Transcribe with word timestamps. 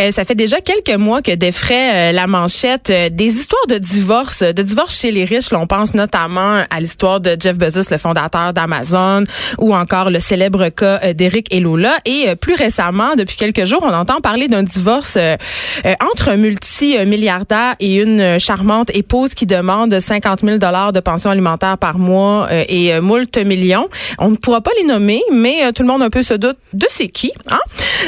Euh, 0.00 0.10
ça 0.10 0.24
fait 0.24 0.34
déjà 0.34 0.60
quelques 0.60 0.96
mois 0.98 1.22
que 1.22 1.32
défraie 1.32 2.10
euh, 2.10 2.12
la 2.12 2.26
manchette 2.26 2.90
euh, 2.90 3.08
des 3.10 3.26
histoires 3.26 3.66
de 3.68 3.78
divorce, 3.78 4.42
de 4.42 4.62
divorce 4.62 4.98
chez 4.98 5.10
les 5.10 5.24
riches. 5.24 5.52
on 5.52 5.66
pense 5.66 5.94
notamment 5.94 6.64
à 6.68 6.80
l'histoire 6.80 7.20
de 7.20 7.36
Jeff 7.38 7.58
Bezos, 7.58 7.90
le 7.90 7.98
fondateur 7.98 8.52
d'Amazon, 8.52 9.24
ou 9.58 9.74
encore 9.74 10.10
le 10.10 10.20
célèbre 10.20 10.68
cas 10.68 11.12
d'Eric 11.14 11.52
et 11.54 11.60
Lola. 11.60 11.98
Et 12.04 12.34
plus 12.36 12.54
récemment, 12.54 13.14
depuis 13.16 13.36
quelques 13.36 13.64
jours, 13.64 13.80
on 13.82 13.92
entend 13.92 14.20
parler 14.20 14.48
d'un 14.48 14.62
divorce 14.62 15.18
entre 16.00 16.30
un 16.30 16.36
multimilliardaire 16.36 17.74
et 17.80 17.96
une 17.96 18.38
charmante 18.38 18.90
épouse 18.94 19.34
qui 19.34 19.46
demande 19.46 19.98
50 19.98 20.40
000 20.40 20.58
dollars 20.58 20.92
de 20.92 21.00
pension 21.00 21.30
alimentaire 21.30 21.78
par 21.78 21.98
mois 21.98 22.48
et 22.68 22.98
moult 23.00 23.36
millions. 23.38 23.88
On 24.18 24.30
ne 24.30 24.36
pourra 24.36 24.60
pas 24.60 24.72
les 24.80 24.86
nommer, 24.86 25.22
mais 25.32 25.72
tout 25.72 25.82
le 25.82 25.88
monde 25.88 26.02
un 26.02 26.10
peu 26.10 26.22
se 26.22 26.34
doute 26.34 26.58
de 26.72 26.86
c'est 26.88 27.08
qui. 27.08 27.32
Hein? 27.50 27.60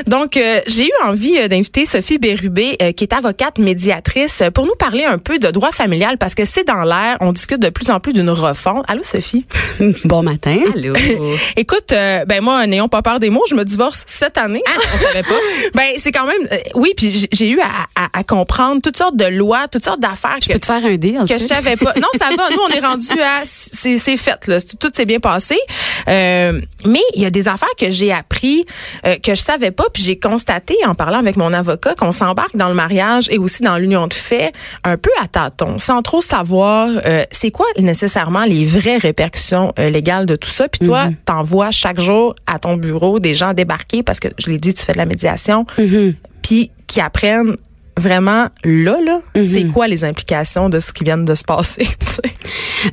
Donc, 0.07 0.39
j'ai 0.67 0.87
eu 0.87 0.93
envie 1.05 1.49
d'inviter 1.49 1.74
Sophie 1.85 2.19
Bérubé, 2.19 2.77
euh, 2.81 2.93
qui 2.93 3.03
est 3.03 3.13
avocate 3.13 3.59
médiatrice, 3.59 4.45
pour 4.55 4.65
nous 4.65 4.77
parler 4.77 5.05
un 5.05 5.19
peu 5.19 5.41
de 5.41 5.49
droit 5.49 5.73
familial 5.73 6.19
parce 6.19 6.35
que 6.37 6.45
c'est 6.45 6.65
dans 6.65 6.85
l'air. 6.85 7.17
On 7.21 7.33
discute 7.33 7.61
de 7.61 7.69
plus 7.69 7.91
en 7.91 7.99
plus 7.99 8.13
d'une 8.13 8.31
refonte. 8.31 8.85
Allô, 8.87 9.03
Sophie? 9.03 9.45
Bon 10.05 10.23
matin. 10.23 10.59
Allô? 10.73 10.95
Écoute, 11.57 11.91
euh, 11.93 12.25
ben 12.27 12.43
moi, 12.43 12.67
n'ayons 12.67 12.87
pas 12.87 13.03
peur 13.03 13.19
des 13.19 13.29
mots, 13.29 13.43
je 13.51 13.57
me 13.57 13.65
divorce 13.65 14.05
cette 14.07 14.39
année. 14.39 14.63
Ah, 14.67 14.79
on 14.95 14.99
savait 14.99 15.23
pas. 15.25 15.35
ben, 15.75 15.85
c'est 15.99 16.13
quand 16.13 16.27
même, 16.27 16.47
euh, 16.53 16.59
oui, 16.77 16.93
puis 16.97 17.27
j'ai 17.33 17.51
eu 17.51 17.59
à, 17.61 18.23
comprendre 18.23 18.81
toutes 18.81 18.97
sortes 18.97 19.17
de 19.17 19.27
lois, 19.27 19.67
toutes 19.67 19.85
sortes 19.85 20.01
d'affaires. 20.01 20.39
Je 20.43 20.53
peux 20.53 20.59
te 20.59 20.67
faire 20.67 20.85
un 20.85 20.97
deal. 20.97 21.19
Que 21.29 21.39
je 21.39 21.45
savais 21.45 21.77
pas. 21.77 21.93
Non, 22.01 22.09
ça 22.17 22.29
va. 22.37 22.51
Nous, 22.51 22.61
on 22.69 22.69
est 22.69 22.81
rendu 22.81 23.21
à, 23.21 23.43
c'est 23.45 24.17
fait, 24.17 24.47
là. 24.47 24.59
Tout 24.79 24.91
s'est 24.93 25.07
bien 25.07 25.19
passé. 25.19 25.59
mais 26.07 27.03
il 27.15 27.23
y 27.23 27.27
a 27.27 27.31
des 27.31 27.49
affaires 27.49 27.75
que 27.77 27.91
j'ai 27.91 28.13
appris, 28.13 28.65
que 29.03 29.35
je 29.35 29.41
savais 29.41 29.73
pas, 29.73 29.87
puis 29.93 30.05
j'ai 30.05 30.19
constaté 30.19 30.77
en 30.87 30.95
parlant 30.95 31.19
avec 31.19 31.37
mon 31.37 31.53
avocat 31.53 31.64
avocat 31.65 31.95
qu'on 31.95 32.13
s'embarque 32.13 32.57
dans 32.57 32.69
le 32.69 32.75
mariage 32.75 33.29
et 33.31 33.39
aussi 33.39 33.63
dans 33.63 33.79
l'union 33.79 34.07
de 34.07 34.15
fait 34.15 34.53
un 34.85 34.97
peu 34.97 35.11
à 35.23 35.29
tâtons, 35.29 35.79
sans 35.79 36.03
trop 36.03 36.21
savoir 36.21 36.89
euh, 37.07 37.25
c'est 37.31 37.51
quoi 37.51 37.67
nécessairement 37.79 38.45
les 38.45 38.65
vraies 38.65 38.99
répercussions 38.99 39.73
euh, 39.79 39.91
légales 39.91 40.27
de 40.27 40.37
tout 40.37 40.51
ça. 40.51 40.69
Puis 40.69 40.87
toi, 40.87 41.07
mm-hmm. 41.07 41.17
t'envoies 41.25 41.71
chaque 41.71 42.01
jour 42.01 42.35
à 42.47 42.59
ton 42.59 42.77
bureau 42.77 43.19
des 43.19 43.35
gens 43.35 43.55
débarquer 43.55 44.03
parce 44.03 44.21
que 44.21 44.29
je 44.39 44.51
l'ai 44.51 44.59
dit, 44.59 44.75
tu 44.75 44.83
fais 44.83 44.93
de 44.93 44.99
la 44.99 45.07
médiation, 45.07 45.65
mm-hmm. 45.79 46.15
puis 46.43 46.71
qui 46.87 47.01
apprennent 47.01 47.57
vraiment 47.97 48.49
là, 48.65 48.99
là, 49.05 49.21
mm-hmm. 49.35 49.45
c'est 49.45 49.65
quoi 49.69 49.89
les 49.89 50.05
implications 50.05 50.69
de 50.69 50.81
ce 50.81 50.93
qui 50.93 51.05
vient 51.05 51.19
de 51.19 51.35
se 51.35 51.45
passer? 51.45 51.89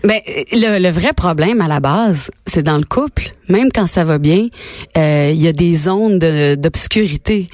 Ben, 0.06 0.22
le, 0.54 0.80
le, 0.80 0.90
vrai 0.90 1.12
problème 1.12 1.60
à 1.60 1.68
la 1.68 1.82
base, 1.82 2.32
c'est 2.46 2.64
dans 2.64 2.78
le 2.78 2.86
couple 2.86 3.34
même 3.52 3.72
quand 3.72 3.88
ça 3.88 4.04
va 4.04 4.18
bien, 4.18 4.48
euh, 4.98 5.30
il 5.32 5.42
y 5.42 5.48
a 5.48 5.54
des 5.54 5.76
zones 5.76 6.20
d'obscurité. 6.20 7.48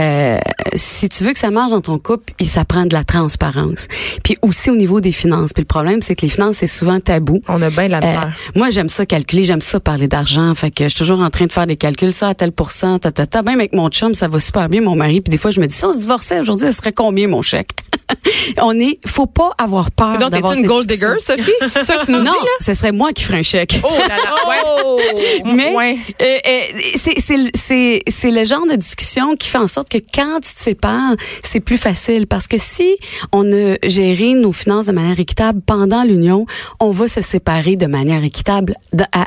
Euh, 0.00 0.38
si 0.74 1.08
tu 1.08 1.24
veux 1.24 1.32
que 1.32 1.38
ça 1.38 1.50
marche 1.50 1.70
dans 1.70 1.80
ton 1.80 1.98
couple, 1.98 2.32
il 2.40 2.48
s'apprend 2.48 2.86
de 2.86 2.92
la 2.92 3.04
transparence. 3.04 3.86
Puis 4.24 4.36
aussi 4.42 4.70
au 4.70 4.76
niveau 4.76 5.00
des 5.00 5.12
finances. 5.12 5.52
Puis 5.52 5.62
le 5.62 5.66
problème, 5.66 6.02
c'est 6.02 6.14
que 6.14 6.22
les 6.22 6.30
finances, 6.30 6.56
c'est 6.56 6.66
souvent 6.66 7.00
tabou. 7.00 7.40
On 7.48 7.60
a 7.62 7.70
bien 7.70 7.88
la 7.88 7.98
euh, 7.98 8.00
misère. 8.00 8.32
moi, 8.56 8.70
j'aime 8.70 8.88
ça 8.88 9.06
calculer, 9.06 9.44
j'aime 9.44 9.60
ça 9.60 9.80
parler 9.80 10.08
d'argent. 10.08 10.54
Fait 10.54 10.70
que 10.70 10.84
je 10.84 10.88
suis 10.88 10.98
toujours 10.98 11.20
en 11.20 11.30
train 11.30 11.46
de 11.46 11.52
faire 11.52 11.66
des 11.66 11.76
calculs, 11.76 12.14
ça 12.14 12.28
à 12.28 12.34
tel 12.34 12.52
pourcent, 12.52 12.98
ta, 12.98 13.10
ta, 13.10 13.26
ta. 13.26 13.42
Même 13.42 13.60
avec 13.60 13.72
mon 13.72 13.88
chum, 13.88 14.14
ça 14.14 14.28
va 14.28 14.38
super 14.38 14.68
bien, 14.68 14.80
mon 14.80 14.96
mari. 14.96 15.20
Puis 15.20 15.30
des 15.30 15.38
fois, 15.38 15.50
je 15.50 15.60
me 15.60 15.66
dis, 15.66 15.74
si 15.74 15.84
on 15.84 15.92
se 15.92 16.00
divorçait 16.00 16.40
aujourd'hui, 16.40 16.66
ce 16.68 16.78
serait 16.78 16.92
combien 16.92 17.28
mon 17.28 17.42
chèque? 17.42 17.70
on 18.62 18.78
est, 18.78 18.98
faut 19.06 19.26
pas 19.26 19.50
avoir 19.58 19.90
peur. 19.90 20.18
Donc, 20.18 20.34
es-tu 20.34 20.58
une 20.58 20.66
gold 20.66 20.86
digger, 20.86 21.18
Sophie? 21.18 21.52
C'est 21.68 21.84
ça 21.84 21.96
que 21.96 22.06
tu 22.06 22.12
nous 22.12 22.18
non, 22.18 22.32
dis, 22.32 22.46
là? 22.46 22.52
ce 22.60 22.74
serait 22.74 22.92
moi 22.92 23.12
qui 23.12 23.24
ferais 23.24 23.38
un 23.38 23.42
chèque. 23.42 23.80
Oh 23.82 23.88
là 23.90 24.16
là, 24.16 24.34
oh! 24.84 25.00
Mais 25.44 25.74
euh, 26.20 26.38
euh, 26.46 26.60
c'est 26.94 28.30
le 28.30 28.44
genre 28.44 28.66
de 28.66 28.76
discussion 28.76 29.36
qui 29.36 29.48
fait 29.48 29.58
en 29.58 29.68
sorte 29.68 29.88
que 29.88 29.98
quand 29.98 30.40
tu 30.40 30.54
te 30.54 30.58
sépares, 30.58 31.16
c'est 31.42 31.60
plus 31.60 31.78
facile. 31.78 32.26
Parce 32.26 32.48
que 32.48 32.58
si 32.58 32.96
on 33.32 33.52
a 33.52 33.76
géré 33.82 34.34
nos 34.34 34.52
finances 34.52 34.86
de 34.86 34.92
manière 34.92 35.18
équitable 35.18 35.60
pendant 35.64 36.04
l'union, 36.04 36.46
on 36.80 36.90
va 36.90 37.08
se 37.08 37.20
séparer 37.20 37.76
de 37.76 37.86
manière 37.86 38.24
équitable 38.24 38.74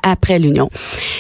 après 0.04 0.40
l'union. 0.40 0.70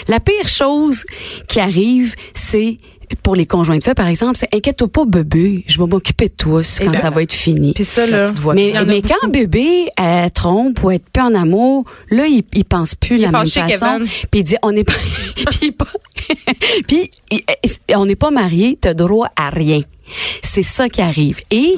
La 0.08 0.20
pire 0.20 0.48
chose 0.48 1.04
qui 1.48 1.60
arrive, 1.60 2.16
c'est 2.34 2.78
pour 3.22 3.36
les 3.36 3.46
conjoints 3.46 3.78
de 3.78 3.84
fait, 3.84 3.94
par 3.94 4.08
exemple, 4.08 4.38
c'est 4.38 4.54
inquiète-toi 4.54 4.88
pas, 4.88 5.06
bébé, 5.06 5.64
je 5.68 5.80
vais 5.80 5.88
m'occuper 5.88 6.28
de 6.28 6.34
toi 6.34 6.62
quand 6.80 6.94
ça 6.96 7.10
va 7.10 7.22
être 7.22 7.34
fini. 7.34 7.74
Puis 7.74 7.86
ça, 7.86 8.06
là, 8.06 8.26
mais, 8.54 8.74
mais 8.86 9.02
quand 9.02 9.30
bébé 9.30 9.90
elle 9.98 10.32
trompe 10.32 10.84
ou 10.84 10.92
être 10.92 11.10
peu 11.12 11.22
en 11.22 11.34
amour, 11.34 11.86
là, 12.10 12.28
il, 12.28 12.44
il 12.54 12.66
pense 12.66 12.96
plus 12.96 13.18
la 13.18 13.32
même 13.32 13.46
façon. 13.46 14.00
Puis 14.32 14.42
il 14.42 14.44
dit, 14.44 14.56
on 14.62 14.72
n'est 14.72 14.84
pas, 14.84 14.94
puis, 15.60 15.76
puis 16.88 17.12
on 17.96 18.06
n'est 18.06 18.16
pas 18.16 18.32
marié, 18.32 18.78
t'as 18.80 18.94
droit 18.94 19.28
à 19.36 19.50
rien. 19.50 19.82
C'est 20.44 20.64
ça 20.64 20.90
qui 20.90 21.02
arrive. 21.02 21.40
Et 21.52 21.76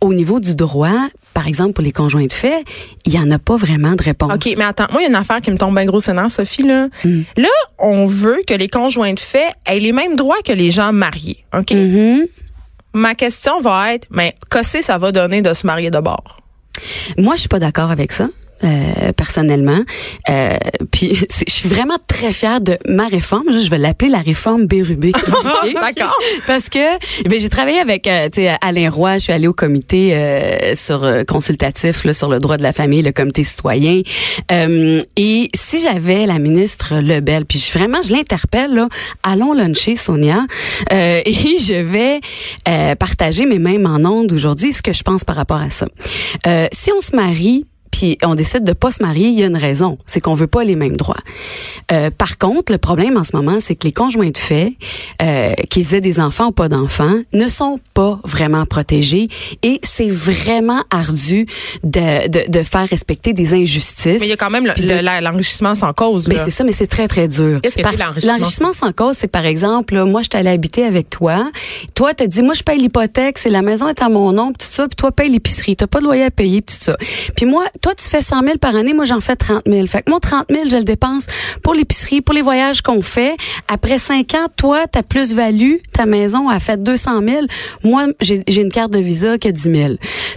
au, 0.00 0.14
niveau 0.14 0.40
du 0.40 0.54
droit, 0.54 1.08
par 1.34 1.48
exemple, 1.48 1.72
pour 1.72 1.84
les 1.84 1.92
conjoints 1.92 2.26
de 2.26 2.32
fait, 2.32 2.64
il 3.04 3.12
y 3.12 3.18
en 3.18 3.30
a 3.30 3.38
pas 3.38 3.56
vraiment 3.56 3.94
de 3.94 4.02
réponse. 4.02 4.32
OK, 4.32 4.54
mais 4.56 4.64
attends, 4.64 4.86
moi, 4.92 5.02
il 5.02 5.04
y 5.04 5.06
a 5.06 5.10
une 5.10 5.16
affaire 5.16 5.40
qui 5.40 5.50
me 5.50 5.58
tombe 5.58 5.74
bien 5.74 5.84
gros 5.84 6.00
sénat, 6.00 6.30
Sophie. 6.30 6.62
Là. 6.62 6.88
Hmm. 7.04 7.22
là, 7.36 7.48
on 7.78 8.06
veut 8.06 8.40
que 8.46 8.54
les 8.54 8.68
conjoints 8.68 9.12
de 9.12 9.20
fait 9.20 9.48
aient 9.66 9.80
les 9.80 9.92
mêmes 9.92 10.14
droits 10.14 10.40
que 10.44 10.52
les 10.52 10.70
gens 10.70 10.92
mariés. 10.92 11.44
OK? 11.52 11.72
Mm-hmm. 11.72 12.28
Ma 12.94 13.16
question 13.16 13.60
va 13.60 13.94
être, 13.94 14.06
mais 14.10 14.34
qu'est-ce 14.50 14.78
que 14.78 14.84
ça 14.84 14.96
va 14.98 15.10
donner 15.10 15.42
de 15.42 15.52
se 15.52 15.66
marier 15.66 15.90
de 15.90 15.98
bord? 15.98 16.40
Moi, 17.18 17.34
je 17.34 17.40
suis 17.40 17.48
pas 17.48 17.58
d'accord 17.58 17.90
avec 17.90 18.12
ça. 18.12 18.28
Euh, 18.64 19.12
personnellement. 19.12 19.80
Euh, 20.30 20.56
puis 20.90 21.18
je 21.46 21.52
suis 21.52 21.68
vraiment 21.68 21.96
très 22.06 22.32
fière 22.32 22.62
de 22.62 22.78
ma 22.88 23.08
réforme. 23.08 23.44
Je 23.50 23.68
vais 23.68 23.76
l'appeler 23.76 24.10
la 24.10 24.20
réforme 24.20 24.66
Bérubé. 24.66 25.12
D'accord. 25.74 26.16
Parce 26.46 26.70
que 26.70 26.98
ben, 27.28 27.38
j'ai 27.38 27.50
travaillé 27.50 27.78
avec 27.78 28.06
euh, 28.06 28.28
Alain 28.62 28.88
Roy. 28.88 29.18
Je 29.18 29.24
suis 29.24 29.32
allée 29.32 29.48
au 29.48 29.52
comité 29.52 30.14
euh, 30.14 30.74
sur 30.74 31.06
consultatif 31.26 32.04
là, 32.04 32.14
sur 32.14 32.30
le 32.30 32.38
droit 32.38 32.56
de 32.56 32.62
la 32.62 32.72
famille, 32.72 33.02
le 33.02 33.12
comité 33.12 33.42
citoyen. 33.42 34.00
et 34.50 35.48
si 35.54 35.80
j'avais 35.80 36.24
la 36.24 36.38
ministre 36.38 36.94
Lebel, 37.00 37.44
puis 37.44 37.58
je, 37.58 37.76
vraiment 37.76 38.00
je 38.02 38.12
l'interpelle 38.12 38.72
là, 38.72 38.88
allons 39.22 39.52
luncher 39.52 39.96
Sonia. 39.96 40.46
et 40.90 41.24
je 41.34 41.82
vais 41.82 42.20
partager 42.96 43.44
mes 43.44 43.58
mêmes 43.58 43.86
en 43.86 44.08
ondes 44.08 44.32
aujourd'hui 44.32 44.72
ce 44.72 44.80
que 44.80 44.92
je 44.92 45.02
pense 45.02 45.24
par 45.24 45.36
rapport 45.36 45.60
à 45.60 45.70
ça. 45.70 45.86
si 46.72 46.92
on 46.92 47.00
se 47.00 47.14
marie 47.14 47.66
puis 47.94 48.18
on 48.24 48.34
décide 48.34 48.64
de 48.64 48.72
pas 48.72 48.90
se 48.90 49.00
marier, 49.00 49.28
il 49.28 49.38
y 49.38 49.44
a 49.44 49.46
une 49.46 49.56
raison, 49.56 49.98
c'est 50.04 50.18
qu'on 50.18 50.34
veut 50.34 50.48
pas 50.48 50.64
les 50.64 50.74
mêmes 50.74 50.96
droits. 50.96 51.20
Euh, 51.92 52.10
par 52.10 52.38
contre, 52.38 52.72
le 52.72 52.78
problème 52.78 53.16
en 53.16 53.22
ce 53.22 53.36
moment, 53.36 53.58
c'est 53.60 53.76
que 53.76 53.86
les 53.86 53.92
conjoints 53.92 54.30
de 54.30 54.36
fait, 54.36 54.72
euh, 55.22 55.52
qu'ils 55.70 55.94
aient 55.94 56.00
des 56.00 56.18
enfants 56.18 56.46
ou 56.46 56.50
pas 56.50 56.68
d'enfants, 56.68 57.16
ne 57.32 57.46
sont 57.46 57.78
pas 57.94 58.18
vraiment 58.24 58.66
protégés 58.66 59.28
et 59.62 59.78
c'est 59.84 60.08
vraiment 60.08 60.82
ardu 60.90 61.46
de, 61.84 62.28
de, 62.28 62.50
de, 62.50 62.62
faire 62.64 62.88
respecter 62.88 63.32
des 63.32 63.54
injustices. 63.54 64.18
Mais 64.20 64.26
il 64.26 64.30
y 64.30 64.32
a 64.32 64.36
quand 64.36 64.50
même 64.50 64.66
l'enrichissement 65.22 65.76
sans 65.76 65.92
cause. 65.92 66.26
Mais 66.26 66.38
c'est 66.42 66.50
ça, 66.50 66.64
mais 66.64 66.72
c'est 66.72 66.88
très 66.88 67.06
très 67.06 67.28
dur. 67.28 67.60
Qu'est-ce 67.62 67.76
que 67.76 67.82
c'est 67.88 68.26
l'enrichissement 68.26 68.72
sans 68.72 68.92
cause 68.92 69.14
C'est 69.16 69.30
par 69.30 69.46
exemple, 69.46 70.02
moi 70.02 70.22
je 70.22 70.30
t'allais 70.30 70.50
habiter 70.50 70.82
avec 70.82 71.10
toi, 71.10 71.48
toi 71.94 72.12
t'as 72.12 72.26
dit 72.26 72.42
moi 72.42 72.54
je 72.54 72.64
paye 72.64 72.80
l'hypothèque, 72.80 73.38
c'est 73.38 73.50
la 73.50 73.62
maison 73.62 73.86
est 73.86 74.02
à 74.02 74.08
mon 74.08 74.32
nom, 74.32 74.48
tout 74.52 74.66
ça, 74.66 74.88
puis 74.88 74.96
toi 74.96 75.12
paye 75.12 75.30
l'épicerie, 75.30 75.76
t'as 75.76 75.86
pas 75.86 76.00
de 76.00 76.04
loyer 76.04 76.24
à 76.24 76.32
payer, 76.32 76.60
tout 76.60 76.74
ça. 76.76 76.96
Puis 77.36 77.46
moi 77.46 77.64
toi, 77.84 77.94
tu 77.94 78.08
fais 78.08 78.22
100 78.22 78.44
000 78.44 78.56
par 78.56 78.74
année, 78.76 78.94
moi, 78.94 79.04
j'en 79.04 79.20
fais 79.20 79.36
30 79.36 79.64
000. 79.66 79.86
Fait 79.88 80.00
que 80.00 80.10
moi, 80.10 80.18
30 80.18 80.46
000, 80.48 80.70
je 80.70 80.76
le 80.76 80.84
dépense 80.84 81.26
pour 81.62 81.74
l'épicerie, 81.74 82.22
pour 82.22 82.34
les 82.34 82.40
voyages 82.40 82.80
qu'on 82.80 83.02
fait. 83.02 83.36
Après 83.68 83.98
5 83.98 84.32
ans, 84.36 84.46
toi, 84.56 84.86
ta 84.86 85.02
plus-value, 85.02 85.74
ta 85.92 86.06
maison 86.06 86.48
a 86.48 86.60
fait 86.60 86.82
200 86.82 87.20
000. 87.22 87.42
Moi, 87.82 88.06
j'ai 88.22 88.42
une 88.62 88.72
carte 88.72 88.90
de 88.90 89.00
visa 89.00 89.36
qui 89.36 89.48
a 89.48 89.52
10 89.52 89.60
000. 89.62 89.94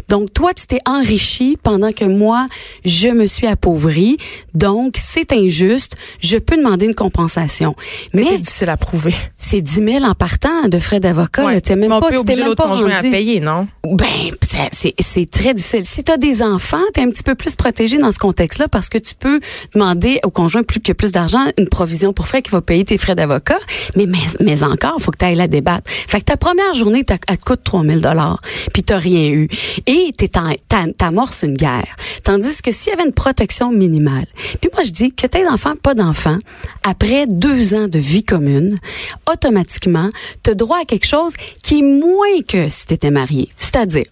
Donc, 0.10 0.34
toi, 0.34 0.54
tu 0.54 0.68
t'es 0.68 0.80
enrichi 0.86 1.58
pendant 1.64 1.94
que 1.94 2.04
moi, 2.04 2.48
je 2.84 3.08
me 3.08 3.26
suis 3.28 3.48
appauvri. 3.48 4.18
Donc, 4.54 4.96
c'est 4.98 5.32
injuste. 5.32 5.96
Je 6.20 6.38
peux 6.38 6.58
demander 6.58 6.86
une 6.86 6.96
compensation. 6.96 7.76
Mais, 8.14 8.24
c'est 8.24 8.40
difficile 8.40 8.68
à 8.68 8.76
prouver. 8.76 9.16
C'est 9.38 9.62
10 9.62 9.86
000 10.00 10.04
en 10.04 10.16
partant 10.16 10.68
de 10.68 10.80
frais 10.80 11.00
d'avocat. 11.00 11.46
Ouais. 11.46 11.62
Tu 11.62 11.74
même 11.78 11.92
pas, 11.92 12.12
tu 12.12 12.26
t'es 12.26 12.36
même 12.36 12.56
pas 12.56 12.66
rendu. 12.66 12.92
à 12.92 13.00
payer, 13.00 13.40
non? 13.40 13.70
Ben, 13.86 14.36
c'est 14.42 15.32
très 15.32 15.54
difficile. 15.54 15.86
Si 15.86 16.04
tu 16.04 16.12
as 16.12 16.18
des 16.18 16.44
enfants, 16.44 16.84
tu 16.94 17.00
es 17.00 17.04
un 17.04 17.10
petit 17.10 17.24
peu 17.24 17.37
plus 17.38 17.56
protégé 17.56 17.98
dans 17.98 18.12
ce 18.12 18.20
contexte-là 18.20 18.68
parce 18.68 18.90
que 18.90 18.98
tu 18.98 19.16
peux 19.16 19.40
demander 19.74 20.20
au 20.24 20.30
conjoint 20.30 20.64
plus 20.64 20.82
que 20.82 20.92
plus 20.92 21.12
d'argent, 21.12 21.40
une 21.58 21.70
provision 21.70 22.14
pour 22.14 22.28
frais 22.28 22.42
qui 22.42 22.52
va 22.52 22.62
payer 22.62 22.84
tes 22.84 22.98
frais 22.98 23.16
d'avocat. 23.16 23.60
Mais, 23.96 24.06
mais, 24.06 24.20
mais 24.40 24.64
encore, 24.64 25.00
faut 25.00 25.12
que 25.12 25.18
tu 25.18 25.26
ailles 25.26 25.36
la 25.36 25.48
débattre. 25.48 25.90
Fait 25.90 26.20
que 26.20 26.26
ta 26.26 26.38
première 26.38 26.74
journée, 26.74 27.06
elle 27.28 27.38
te 27.38 27.44
coûte 27.44 27.62
3000 27.64 28.02
dollars, 28.02 28.42
puis 28.74 28.84
t'as 28.84 28.98
rien 28.98 29.30
eu. 29.30 29.48
Et 29.86 30.12
t'es 30.18 30.30
t'amorces 30.98 31.44
une 31.44 31.56
guerre. 31.56 31.96
Tandis 32.24 32.62
que 32.62 32.72
s'il 32.72 32.92
y 32.92 32.94
avait 32.94 33.06
une 33.06 33.14
protection 33.14 33.72
minimale. 33.72 34.28
Puis 34.60 34.70
moi, 34.74 34.84
je 34.84 34.92
dis 34.92 35.14
que 35.14 35.28
t'aies 35.28 35.46
d'enfants, 35.46 35.76
pas 35.82 35.94
d'enfants, 35.94 36.40
après 36.84 37.26
deux 37.28 37.74
ans 37.74 37.88
de 37.88 38.00
vie 38.00 38.24
commune, 38.24 38.80
automatiquement, 39.32 40.10
tu 40.44 40.52
as 40.52 40.56
droit 40.56 40.80
à 40.82 40.86
quelque 40.86 41.08
chose 41.08 41.36
qui 41.64 41.80
est 41.80 41.82
moins 41.82 42.42
que 42.48 42.70
si 42.70 42.88
tu 42.88 42.94
étais 42.94 43.12
marié. 43.12 43.50
C'est-à-dire, 43.58 44.04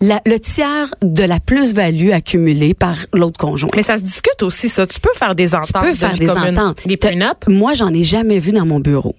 la- 0.00 0.20
le 0.26 0.38
tiers 0.38 0.94
de 1.02 1.24
la 1.24 1.40
plus-value 1.40 2.10
accumulée 2.10 2.74
par 2.74 2.96
l'autre 3.12 3.38
conjoint. 3.38 3.70
Mais 3.76 3.82
ça 3.82 3.98
se 3.98 4.02
discute 4.02 4.42
aussi, 4.42 4.68
ça. 4.68 4.86
Tu 4.86 5.00
peux 5.00 5.12
faire 5.14 5.34
des 5.34 5.54
ententes. 5.54 5.66
tu 5.66 5.72
peux 5.72 5.94
faire 5.94 6.16
des 6.18 6.26
ententes. 6.30 6.78
Des? 6.86 6.96
Moi, 7.48 7.74
j'en 7.74 7.92
ai 7.92 8.02
jamais 8.02 8.38
vu 8.38 8.52
dans 8.52 8.66
mon 8.66 8.80
bureau. 8.80 9.14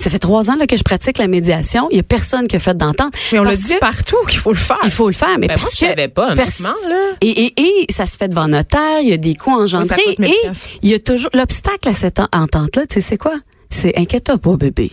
Ça 0.00 0.10
fait 0.10 0.20
trois 0.20 0.48
ans 0.48 0.54
là, 0.56 0.68
que 0.68 0.76
je 0.76 0.84
pratique 0.84 1.18
la 1.18 1.26
médiation. 1.26 1.88
Il 1.90 1.96
y 1.96 2.00
a 2.00 2.04
personne 2.04 2.46
qui 2.46 2.54
a 2.54 2.60
fait 2.60 2.76
d'entente. 2.76 3.12
Mais 3.32 3.40
on 3.40 3.42
le 3.42 3.56
dit 3.56 3.74
partout 3.80 4.16
qu'il 4.28 4.38
faut 4.38 4.52
le 4.52 4.56
faire. 4.56 4.78
Il 4.84 4.92
faut 4.92 5.08
le 5.08 5.12
faire, 5.12 5.36
mais 5.40 5.48
Ben, 5.48 5.54
moi, 5.54 5.62
parce 5.64 5.76
je 5.76 5.84
que 5.86 6.06
pas, 6.06 6.30
honnêtement, 6.30 6.68
là. 6.88 7.16
Et, 7.20 7.46
et, 7.46 7.60
et 7.60 7.86
ça 7.92 8.06
se 8.06 8.16
fait 8.16 8.28
devant 8.28 8.46
notaire. 8.46 9.00
Il 9.02 9.08
y 9.08 9.12
a 9.12 9.16
des 9.16 9.34
coûts 9.34 9.50
engendrés. 9.60 10.00
coûte 10.06 10.18
1000 10.20 10.28
et 10.30 10.50
il 10.82 10.90
y 10.90 10.94
a 10.94 11.00
toujours 11.00 11.30
l'obstacle 11.34 11.88
à 11.88 11.94
cette 11.94 12.20
en- 12.20 12.28
entente-là. 12.32 12.86
Tu 12.86 12.94
sais, 12.94 13.00
c'est 13.00 13.16
quoi? 13.16 13.34
C'est 13.70 13.98
inquiète-toi 13.98 14.38
pas, 14.38 14.56
bébé. 14.56 14.92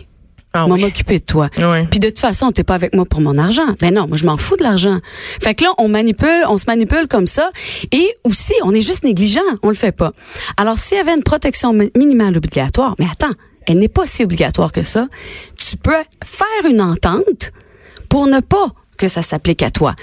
Ah 0.64 0.66
oui. 0.72 0.80
m'occuper 0.80 1.18
de 1.18 1.24
toi. 1.24 1.48
Oui. 1.58 1.86
Puis 1.90 2.00
de 2.00 2.08
toute 2.08 2.18
façon, 2.18 2.50
t'es 2.52 2.64
pas 2.64 2.74
avec 2.74 2.94
moi 2.94 3.04
pour 3.04 3.20
mon 3.20 3.36
argent. 3.38 3.66
Ben 3.80 3.92
non, 3.94 4.06
moi 4.08 4.16
je 4.16 4.24
m'en 4.26 4.36
fous 4.36 4.56
de 4.56 4.62
l'argent. 4.62 4.98
Fait 5.42 5.54
que 5.54 5.64
là, 5.64 5.70
on 5.78 5.88
manipule, 5.88 6.44
on 6.48 6.56
se 6.58 6.64
manipule 6.66 7.06
comme 7.08 7.26
ça. 7.26 7.50
Et 7.92 8.14
aussi, 8.24 8.54
on 8.62 8.72
est 8.74 8.80
juste 8.80 9.04
négligent, 9.04 9.40
on 9.62 9.68
le 9.68 9.74
fait 9.74 9.92
pas. 9.92 10.12
Alors, 10.56 10.78
s'il 10.78 10.96
y 10.96 11.00
avait 11.00 11.14
une 11.14 11.22
protection 11.22 11.72
mi- 11.72 11.90
minimale 11.96 12.36
obligatoire, 12.36 12.94
mais 12.98 13.06
attends, 13.10 13.32
elle 13.66 13.78
n'est 13.78 13.88
pas 13.88 14.06
si 14.06 14.22
obligatoire 14.24 14.72
que 14.72 14.82
ça. 14.82 15.06
Tu 15.56 15.76
peux 15.76 15.90
faire 16.24 16.70
une 16.70 16.80
entente 16.80 17.52
pour 18.08 18.26
ne 18.26 18.40
pas 18.40 18.68
que 18.96 19.08
ça 19.08 19.22
s'applique 19.22 19.62
à 19.62 19.70
toi. 19.70 19.94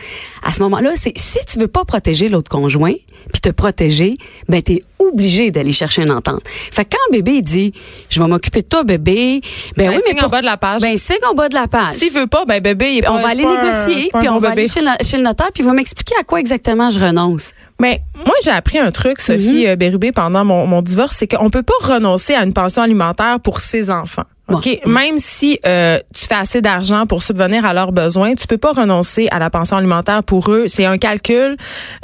À 0.44 0.51
ce 0.51 0.62
moment-là, 0.63 0.92
c'est 0.95 1.13
si 1.18 1.40
tu 1.45 1.60
veux 1.60 1.68
pas 1.68 1.84
protéger 1.86 2.30
l'autre 2.30 2.50
conjoint, 2.50 2.94
puis 3.31 3.42
te 3.42 3.50
protéger, 3.50 4.16
ben 4.50 4.62
t'es 4.62 4.81
obligé 5.00 5.51
d'aller 5.51 5.72
chercher 5.72 6.01
une 6.04 6.12
entente. 6.12 6.42
Fait 6.45 6.84
que 6.86 6.92
quand 6.92 7.12
bébé 7.12 7.42
dit 7.42 7.74
je 8.10 8.22
vais 8.22 8.28
m'occuper 8.28 8.62
de 8.62 8.68
toi 8.68 8.84
bébé, 8.84 9.42
ben, 9.78 9.90
Ben, 9.90 9.98
oui 9.98 10.04
mais 10.13 10.19
en 10.19 10.24
pour- 10.24 10.31
bas 10.31 10.42
de 10.42 10.45
la 10.45 10.57
page. 10.57 10.81
Ben 10.81 10.98
signe 10.98 11.18
en 11.30 11.34
bas 11.34 11.50
de 11.50 11.56
la 11.56 11.68
page. 11.68 11.95
S'il 11.95 12.12
veut 12.12 12.28
pas, 12.28 12.45
ben 12.45 12.62
bébé, 12.62 12.95
il 12.95 13.07
on 13.07 13.16
va 13.16 13.22
c'est 13.22 13.28
aller 13.31 13.45
négocier, 13.45 14.10
c'est 14.13 14.19
puis 14.19 14.30
on 14.30 14.40
va 14.40 14.50
aller 14.51 14.68
chez 14.68 14.81
le, 14.81 14.90
chez 15.04 15.18
le 15.18 15.24
notaire, 15.24 15.50
puis 15.54 15.63
il 15.63 15.66
va 15.66 15.74
m'expliquer 15.74 16.16
à 16.19 16.24
quoi 16.24 16.40
exactement 16.40 16.90
je 16.90 17.00
renonce. 17.00 17.54
Mais 17.80 18.01
moi, 18.25 18.36
j'ai 18.44 18.51
appris 18.51 18.78
un 18.78 18.92
truc, 18.92 19.19
Sophie 19.19 19.68
euh, 19.68 19.75
Bérubé, 19.75 20.12
pendant 20.12 20.45
mon, 20.45 20.68
mon 20.68 20.81
divorce, 20.81 21.16
c'est 21.18 21.28
qu'on 21.28 21.50
peut 21.50 21.63
pas 21.63 21.74
renoncer 21.95 22.34
à 22.36 22.44
une 22.44 22.54
pension 22.54 22.81
alimentaire 22.81 23.40
pour 23.40 23.60
ses 23.62 23.90
enfants. 23.90 24.24
Bon. 24.50 24.57
OK? 24.57 24.80
Même 24.86 25.19
si 25.19 25.57
euh, 25.66 26.00
tu 26.13 26.25
fais 26.25 26.36
assez 26.36 26.62
d'argent 26.62 27.06
pour 27.06 27.24
subvenir 27.24 27.66
à 27.66 27.74
leurs 27.74 27.94
besoins, 27.94 28.34
tu 28.36 28.45
peux 28.45 28.57
pas 28.57 28.74
renoncer 28.74 29.28
à 29.31 29.40
la 29.40 29.50
pension 29.50 29.78
alimentaire 29.78 30.22
pour 30.24 30.51
eux. 30.51 30.66
C'est 30.68 30.86
un 30.86 30.98
calcul. 30.98 31.56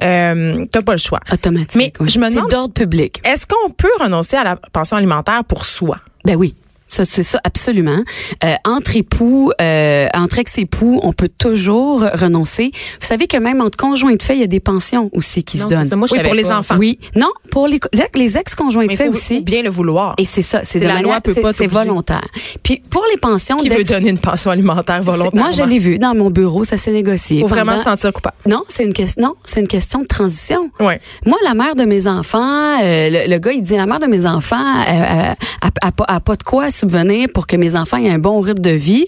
Euh, 0.01 0.65
T'as 0.71 0.81
pas 0.81 0.93
le 0.93 0.97
choix. 0.99 1.19
Automatique. 1.33 1.75
Mais 1.75 1.91
oui. 1.99 2.07
je 2.09 2.17
me 2.19 2.29
C'est 2.29 2.35
demande- 2.35 2.49
d'ordre 2.49 2.73
public. 2.73 3.19
Est-ce 3.25 3.45
qu'on 3.45 3.69
peut 3.71 3.91
renoncer 3.99 4.37
à 4.37 4.43
la 4.45 4.55
pension 4.55 4.95
alimentaire 4.95 5.43
pour 5.43 5.65
soi? 5.65 5.97
Ben 6.25 6.35
oui. 6.35 6.55
Ça, 6.89 7.05
c'est 7.05 7.23
ça, 7.23 7.39
absolument. 7.43 7.99
Euh, 8.43 8.53
entre 8.65 8.97
époux, 8.97 9.51
euh, 9.61 10.07
entre 10.13 10.39
ex-époux, 10.39 10.99
on 11.03 11.13
peut 11.13 11.29
toujours 11.29 12.01
renoncer. 12.01 12.71
Vous 12.99 13.07
savez 13.07 13.27
que 13.27 13.37
même 13.37 13.61
entre 13.61 13.77
conjoints 13.77 14.15
de 14.15 14.21
fait, 14.23 14.33
il 14.35 14.39
y 14.41 14.43
a 14.43 14.47
des 14.47 14.59
pensions 14.59 15.09
aussi 15.13 15.43
qui 15.43 15.57
Non, 15.59 15.63
se 15.65 15.69
donnent. 15.69 15.85
ça. 15.87 15.95
Moi, 15.95 16.07
je 16.09 16.15
Oui, 16.15 16.23
pour 16.23 16.33
les 16.33 16.47
enfants. 16.51 16.75
Oui. 16.77 16.99
Non, 17.15 17.29
pour 17.51 17.67
les, 17.67 17.79
les 18.15 18.37
ex-conjoints 18.37 18.87
de 18.87 18.95
fait 18.95 19.05
faut, 19.05 19.13
aussi. 19.13 19.41
bien 19.41 19.61
le 19.61 19.69
vouloir. 19.69 20.15
Et 20.17 20.25
c'est 20.25 20.41
ça, 20.41 20.61
c'est 20.63 20.79
la 20.79 20.87
manière- 20.95 21.03
loi 21.03 21.21
peut 21.21 21.33
pas 21.35 21.53
C'est 21.53 21.67
volontaire. 21.67 22.27
Puis 22.63 22.81
pour 22.89 23.03
les 23.11 23.17
pensions 23.19 23.57
Qui 23.57 23.69
veut 23.69 23.83
donner 23.83 24.09
une 24.09 24.17
pension 24.19 24.51
alimentaire 24.51 25.01
volontairement? 25.03 25.41
Moi, 25.43 25.51
je 25.51 25.61
l'ai 25.63 25.79
vu 25.79 25.99
dans 25.99 26.15
mon 26.15 26.29
bureau, 26.31 26.63
ça 26.63 26.77
s'est 26.77 26.91
négocié. 26.91 27.41
Faut 27.41 27.47
vraiment 27.47 27.77
se 27.77 27.83
sentir 27.83 28.11
coupable. 28.11 28.35
Non, 28.47 28.63
c'est 28.67 28.83
une 28.83 28.93
question. 28.93 29.21
Non, 29.27 29.35
c'est 29.45 29.59
une 29.59 29.67
question 29.67 29.99
de 30.01 30.07
transition. 30.07 30.71
Ouais. 30.79 30.99
Moi, 31.25 31.37
la 31.43 31.53
mère 31.53 31.75
de 31.75 31.83
mes 31.85 32.07
enfants, 32.07 32.79
euh, 32.81 33.09
le, 33.11 33.29
le 33.31 33.37
gars, 33.37 33.51
il 33.51 33.61
dit 33.61 33.75
la 33.77 33.85
mère 33.85 33.99
de 33.99 34.07
mes 34.07 34.25
enfants 34.25 34.57
euh, 34.57 34.91
euh, 34.91 35.33
a, 35.61 35.87
a 35.87 36.15
a 36.15 36.19
pas 36.19 36.35
de 36.35 36.43
quoi 36.43 36.69
subvenir 36.79 37.27
pour 37.33 37.47
que 37.47 37.55
mes 37.55 37.75
enfants 37.75 37.97
aient 37.97 38.09
un 38.09 38.19
bon 38.19 38.39
rythme 38.39 38.61
de 38.61 38.71
vie. 38.71 39.07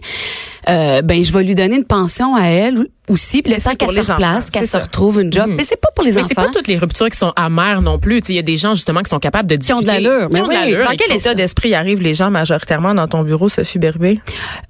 Euh, 0.69 1.01
ben, 1.01 1.23
je 1.23 1.31
vais 1.33 1.43
lui 1.43 1.55
donner 1.55 1.75
une 1.77 1.85
pension 1.85 2.35
à 2.35 2.43
elle 2.47 2.85
aussi, 3.09 3.43
c'est 3.59 3.75
qu'elle 3.75 3.89
se 3.89 4.11
replace, 4.11 4.49
qu'elle 4.49 4.67
se 4.67 4.77
retrouve 4.77 5.19
une 5.19 5.33
job. 5.33 5.49
Mais 5.57 5.63
c'est 5.65 5.75
pas 5.79 5.89
pour 5.93 6.05
les 6.05 6.11
Mais 6.11 6.17
enfants. 6.19 6.27
c'est 6.29 6.35
pas 6.35 6.47
toutes 6.53 6.67
les 6.69 6.77
ruptures 6.77 7.09
qui 7.09 7.17
sont 7.17 7.33
amères 7.35 7.81
non 7.81 7.99
plus. 7.99 8.21
Il 8.29 8.35
y 8.35 8.39
a 8.39 8.43
des 8.43 8.55
gens 8.55 8.73
justement 8.73 9.01
qui 9.01 9.09
sont 9.09 9.19
capables 9.19 9.49
de 9.49 9.55
Qui 9.57 9.73
ont 9.73 9.79
discuter. 9.79 10.01
de 10.03 10.07
l'allure. 10.09 10.29
Qui 10.29 10.39
ont 10.39 10.43
de 10.43 10.49
oui, 10.49 10.55
l'allure 10.55 10.85
Dans 10.85 10.91
et 10.91 10.97
qui 10.97 11.03
quel 11.07 11.17
état 11.17 11.33
d'esprit 11.33 11.73
arrivent 11.75 11.99
les 12.01 12.13
gens 12.13 12.29
majoritairement 12.31 12.93
dans 12.93 13.07
ton 13.09 13.23
bureau, 13.23 13.49
Sophie 13.49 13.79
Bérubé? 13.79 14.21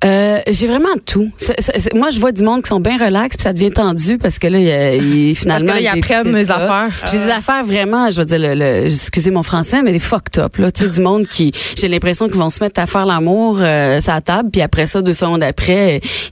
Euh, 0.03 0.39
j'ai 0.49 0.65
vraiment 0.65 0.87
tout. 1.05 1.29
Moi, 1.93 2.09
je 2.09 2.19
vois 2.19 2.31
du 2.31 2.41
monde 2.41 2.63
qui 2.63 2.69
sont 2.69 2.79
bien 2.79 2.97
relax, 2.97 3.35
puis 3.35 3.43
ça 3.43 3.53
devient 3.53 3.71
tendu 3.71 4.17
parce 4.17 4.39
que 4.39 4.47
là, 4.47 4.57
il 4.59 4.65
y 4.65 4.71
a- 4.71 4.95
il- 4.95 5.35
finalement, 5.41 5.73
là, 5.73 5.79
ils 5.79 5.83
il- 5.83 5.87
apprennent 5.99 6.45
ça. 6.45 6.55
affaires. 6.55 7.07
J'ai 7.11 7.19
des 7.19 7.29
affaires 7.29 7.63
vraiment, 7.63 8.09
je 8.09 8.17
veux 8.19 8.25
dire, 8.25 8.39
le, 8.39 8.55
le- 8.55 8.85
excusez 8.87 9.29
mon 9.29 9.43
français, 9.43 9.83
mais 9.83 9.91
des 9.91 9.99
fucked 9.99 10.39
up 10.41 10.57
là. 10.57 10.71
Tu 10.71 10.85
sais, 10.85 10.89
du 10.89 11.01
monde 11.01 11.27
qui, 11.27 11.51
j'ai 11.77 11.89
l'impression 11.89 12.27
qu'ils 12.27 12.37
vont 12.37 12.49
se 12.49 12.63
mettre 12.63 12.79
à 12.81 12.87
faire 12.87 13.05
l'amour 13.05 13.59
euh, 13.61 13.99
la 14.05 14.21
table, 14.21 14.49
puis 14.51 14.61
après 14.61 14.87
ça, 14.87 15.01
deux 15.01 15.13
secondes 15.13 15.43
après, 15.43 15.80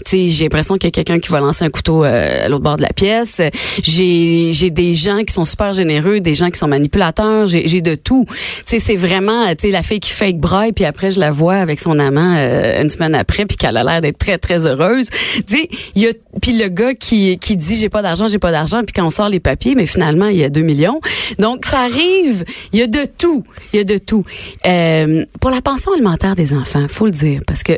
sais, 0.05 0.27
j'ai 0.27 0.45
l'impression 0.45 0.75
qu'il 0.75 0.87
y 0.87 0.89
a 0.89 0.91
quelqu'un 0.91 1.19
qui 1.19 1.29
va 1.29 1.39
lancer 1.39 1.65
un 1.65 1.69
couteau 1.69 2.03
euh, 2.03 2.45
à 2.45 2.49
l'autre 2.49 2.63
bord 2.63 2.77
de 2.77 2.81
la 2.81 2.93
pièce. 2.93 3.41
J'ai, 3.81 4.51
j'ai 4.51 4.69
des 4.69 4.95
gens 4.95 5.23
qui 5.23 5.33
sont 5.33 5.45
super 5.45 5.73
généreux, 5.73 6.19
des 6.19 6.33
gens 6.33 6.49
qui 6.49 6.59
sont 6.59 6.67
manipulateurs. 6.67 7.47
J'ai, 7.47 7.67
j'ai 7.67 7.81
de 7.81 7.95
tout. 7.95 8.25
C'est 8.65 8.95
vraiment, 8.95 9.45
la 9.63 9.83
fille 9.83 9.99
qui 9.99 10.11
fake 10.11 10.37
braille, 10.37 10.71
puis 10.73 10.85
après 10.85 11.11
je 11.11 11.19
la 11.19 11.31
vois 11.31 11.55
avec 11.55 11.79
son 11.79 11.99
amant 11.99 12.35
euh, 12.37 12.81
une 12.81 12.89
semaine 12.89 13.15
après, 13.15 13.45
puis 13.45 13.57
qu'elle 13.57 13.77
a 13.77 13.83
l'air 13.83 14.01
d'être 14.01 14.17
très 14.17 14.37
très 14.37 14.65
heureuse. 14.65 15.09
Tu 15.47 15.67
il 15.95 16.01
y 16.01 16.07
a, 16.07 16.11
puis 16.41 16.57
le 16.57 16.69
gars 16.69 16.93
qui 16.93 17.37
qui 17.39 17.57
dit 17.57 17.75
j'ai 17.75 17.89
pas 17.89 18.01
d'argent, 18.01 18.27
j'ai 18.27 18.39
pas 18.39 18.51
d'argent, 18.51 18.81
puis 18.83 18.93
quand 18.93 19.05
on 19.05 19.09
sort 19.09 19.29
les 19.29 19.39
papiers, 19.39 19.75
mais 19.75 19.85
finalement 19.85 20.27
il 20.27 20.37
y 20.37 20.43
a 20.43 20.49
2 20.49 20.61
millions. 20.61 20.99
Donc 21.37 21.65
ça 21.65 21.79
arrive. 21.81 22.43
Il 22.73 22.79
y 22.79 22.81
a 22.81 22.87
de 22.87 23.05
tout. 23.17 23.43
Il 23.73 23.77
y 23.77 23.79
a 23.79 23.83
de 23.83 23.97
tout. 23.97 24.23
Euh, 24.65 25.25
pour 25.39 25.51
la 25.51 25.61
pension 25.61 25.93
alimentaire 25.93 26.35
des 26.35 26.53
enfants, 26.53 26.85
faut 26.89 27.05
le 27.05 27.11
dire, 27.11 27.41
parce 27.47 27.63
que 27.63 27.73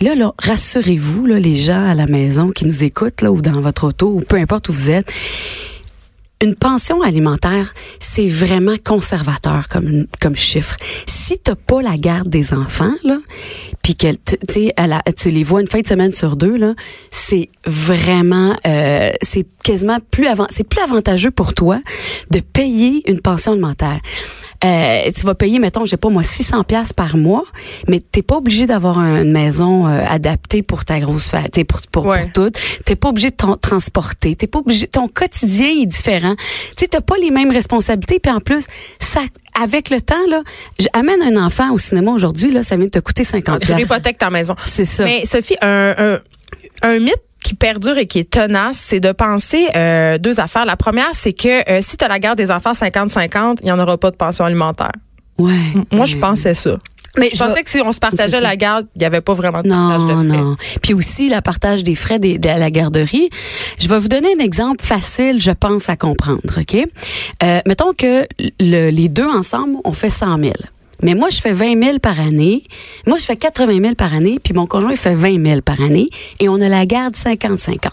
Là, 0.00 0.14
là, 0.14 0.34
rassurez-vous, 0.38 1.26
là, 1.26 1.38
les 1.38 1.56
gens 1.56 1.88
à 1.88 1.94
la 1.94 2.06
maison 2.06 2.50
qui 2.50 2.66
nous 2.66 2.84
écoutent, 2.84 3.22
là, 3.22 3.32
ou 3.32 3.40
dans 3.40 3.60
votre 3.60 3.84
auto, 3.84 4.08
ou 4.08 4.20
peu 4.20 4.36
importe 4.36 4.68
où 4.68 4.72
vous 4.72 4.90
êtes. 4.90 5.10
Une 6.42 6.54
pension 6.54 7.00
alimentaire, 7.00 7.72
c'est 7.98 8.28
vraiment 8.28 8.74
conservateur 8.84 9.68
comme 9.68 10.06
comme 10.20 10.36
chiffre. 10.36 10.76
Si 11.06 11.38
t'as 11.38 11.54
pas 11.54 11.80
la 11.80 11.96
garde 11.96 12.28
des 12.28 12.52
enfants 12.52 12.94
là, 13.04 13.20
puis 13.86 13.94
que 13.94 14.08
tu 14.14 14.34
sais, 14.50 14.74
tu 15.16 15.30
les 15.30 15.44
vois 15.44 15.60
une 15.60 15.68
fin 15.68 15.78
de 15.78 15.86
semaine 15.86 16.10
sur 16.10 16.34
deux 16.34 16.56
là, 16.56 16.74
c'est 17.12 17.50
vraiment, 17.66 18.56
euh, 18.66 19.12
c'est 19.22 19.46
quasiment 19.62 19.98
plus 20.10 20.26
avant, 20.26 20.48
c'est 20.50 20.66
plus 20.68 20.80
avantageux 20.80 21.30
pour 21.30 21.54
toi 21.54 21.78
de 22.32 22.40
payer 22.40 23.08
une 23.08 23.20
pension 23.20 23.52
alimentaire. 23.52 24.00
Euh, 24.64 25.10
tu 25.14 25.24
vas 25.24 25.36
payer, 25.36 25.60
mettons, 25.60 25.84
je 25.84 25.90
sais 25.90 25.96
pas 25.98 26.08
moi, 26.08 26.24
600 26.24 26.64
pièces 26.64 26.92
par 26.92 27.16
mois, 27.16 27.44
mais 27.86 28.00
t'es 28.00 28.22
pas 28.22 28.38
obligé 28.38 28.66
d'avoir 28.66 28.98
une 28.98 29.30
maison 29.30 29.86
euh, 29.86 30.02
adaptée 30.08 30.62
pour 30.64 30.84
ta 30.84 30.98
grosse 30.98 31.26
fête, 31.28 31.62
pour 31.68 31.80
pour, 31.92 32.06
Ouais. 32.06 32.22
pour 32.22 32.32
tout. 32.32 32.58
T'es 32.84 32.96
pas 32.96 33.10
obligé 33.10 33.30
de 33.30 33.36
t'en- 33.36 33.56
transporter, 33.56 34.34
t'es 34.34 34.48
pas 34.48 34.58
obligé. 34.58 34.88
Ton 34.88 35.06
quotidien 35.06 35.68
est 35.80 35.86
différent. 35.86 36.34
Tu 36.36 36.44
sais, 36.78 36.88
t'as 36.88 37.02
pas 37.02 37.16
les 37.22 37.30
mêmes 37.30 37.52
responsabilités, 37.52 38.18
puis 38.18 38.32
en 38.32 38.40
plus, 38.40 38.66
ça, 38.98 39.20
avec 39.62 39.90
le 39.90 40.00
temps 40.00 40.14
là, 40.28 40.42
amène 40.92 41.22
un 41.22 41.44
enfant 41.44 41.72
au 41.72 41.78
cinéma 41.78 42.10
aujourd'hui 42.12 42.50
là, 42.50 42.62
ça 42.62 42.76
vient 42.76 42.86
de 42.86 42.90
te 42.90 42.98
coûter 42.98 43.24
50 43.24 43.60
Tu 43.60 43.66
pièces. 43.66 43.80
hypothèques 43.88 44.18
ta 44.18 44.30
maison. 44.30 44.54
C'est 44.64 44.84
ça. 44.84 45.04
Mais 45.04 45.24
Sophie, 45.24 45.56
un, 45.62 45.94
un, 45.96 46.18
un 46.82 46.98
mythe 46.98 47.14
qui 47.44 47.54
perdure 47.54 47.96
et 47.96 48.06
qui 48.06 48.18
est 48.18 48.30
tenace, 48.30 48.76
c'est 48.80 48.98
de 49.00 49.12
penser 49.12 49.68
euh, 49.76 50.18
deux 50.18 50.40
affaires. 50.40 50.64
La 50.64 50.76
première, 50.76 51.10
c'est 51.12 51.32
que 51.32 51.70
euh, 51.70 51.78
si 51.80 51.96
tu 51.96 52.04
as 52.04 52.08
la 52.08 52.18
garde 52.18 52.36
des 52.38 52.50
enfants 52.50 52.72
50-50, 52.72 53.58
il 53.60 53.66
n'y 53.66 53.72
en 53.72 53.78
aura 53.78 53.96
pas 53.98 54.10
de 54.10 54.16
pension 54.16 54.44
alimentaire. 54.44 54.90
Ouais. 55.38 55.52
Moi, 55.92 56.06
je 56.06 56.16
pensais 56.16 56.54
ça. 56.54 56.76
Mais 57.18 57.30
Je 57.32 57.36
pensais 57.38 57.62
que 57.62 57.70
si 57.70 57.80
on 57.80 57.92
se 57.92 57.98
partageait 57.98 58.40
la 58.40 58.56
garde, 58.56 58.86
il 58.94 58.98
n'y 59.00 59.04
avait 59.04 59.20
pas 59.20 59.34
vraiment 59.34 59.62
de 59.62 59.68
partage 59.68 60.00
Non, 60.00 60.06
de 60.22 60.28
frais. 60.28 60.38
non. 60.38 60.56
Puis 60.82 60.94
aussi, 60.94 61.28
la 61.28 61.42
partage 61.42 61.82
des 61.84 61.94
frais 61.94 62.18
des, 62.18 62.38
de 62.38 62.46
la 62.48 62.70
garderie. 62.70 63.30
Je 63.78 63.88
vais 63.88 63.98
vous 63.98 64.08
donner 64.08 64.28
un 64.38 64.42
exemple 64.44 64.84
facile, 64.84 65.40
je 65.40 65.50
pense, 65.52 65.88
à 65.88 65.96
comprendre, 65.96 66.40
OK? 66.58 66.76
Euh, 67.42 67.60
mettons 67.66 67.92
que 67.92 68.26
le- 68.60 68.90
les 68.90 69.08
deux 69.08 69.26
ensemble, 69.28 69.76
on 69.84 69.92
fait 69.92 70.10
100 70.10 70.38
000. 70.38 70.52
Mais 71.02 71.14
moi, 71.14 71.28
je 71.30 71.40
fais 71.40 71.52
20 71.52 71.82
000 71.82 71.98
par 71.98 72.20
année. 72.20 72.64
Moi, 73.06 73.18
je 73.18 73.24
fais 73.24 73.36
80 73.36 73.80
000 73.80 73.94
par 73.94 74.14
année, 74.14 74.38
puis 74.42 74.54
mon 74.54 74.66
conjoint 74.66 74.96
fait 74.96 75.14
20 75.14 75.44
000 75.44 75.60
par 75.62 75.80
année, 75.80 76.08
et 76.40 76.48
on 76.48 76.60
a 76.60 76.68
la 76.68 76.84
garde 76.86 77.14
50-50. 77.14 77.88